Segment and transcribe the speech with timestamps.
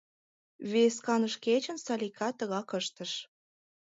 [0.71, 3.11] Вес каныш кечын Салика тыгак ыштыш.